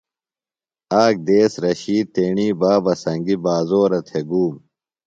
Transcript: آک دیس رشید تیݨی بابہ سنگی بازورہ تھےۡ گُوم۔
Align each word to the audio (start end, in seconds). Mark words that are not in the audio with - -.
آک 1.03 1.15
دیس 1.27 1.53
رشید 1.63 2.05
تیݨی 2.13 2.47
بابہ 2.59 2.93
سنگی 3.03 3.35
بازورہ 3.43 3.99
تھےۡ 4.07 4.25
گُوم۔ 4.29 4.53